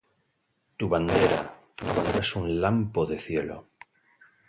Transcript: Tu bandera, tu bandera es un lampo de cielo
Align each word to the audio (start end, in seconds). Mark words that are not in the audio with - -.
Tu 0.77 0.87
bandera, 0.93 1.37
tu 1.75 1.87
bandera 1.91 2.25
es 2.25 2.35
un 2.41 2.49
lampo 2.65 3.05
de 3.13 3.19
cielo 3.29 3.65